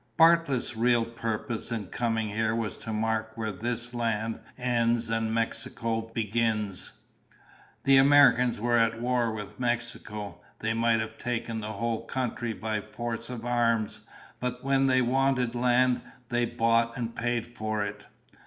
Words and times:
Bartlett's 0.17 0.75
real 0.75 1.05
purpose 1.05 1.71
in 1.71 1.85
coming 1.85 2.29
here 2.29 2.55
was 2.55 2.79
to 2.79 2.91
mark 2.91 3.33
where 3.35 3.51
this 3.51 3.93
land 3.93 4.39
ends 4.57 5.11
and 5.11 5.31
Mexico 5.31 6.01
begins. 6.01 6.93
The 7.83 7.97
Americans 7.97 8.59
were 8.59 8.79
at 8.79 8.99
war 8.99 9.31
with 9.31 9.59
Mexico. 9.59 10.41
They 10.57 10.73
might 10.73 11.01
have 11.01 11.19
taken 11.19 11.61
the 11.61 11.73
whole 11.73 12.03
country 12.03 12.51
by 12.53 12.81
force 12.81 13.29
of 13.29 13.45
arms, 13.45 13.99
but 14.39 14.63
when 14.63 14.87
they 14.87 15.03
wanted 15.03 15.53
land, 15.53 16.01
they 16.29 16.47
bought 16.47 16.97
and 16.97 17.15
paid 17.15 17.45
for 17.45 17.85
it. 17.85 18.05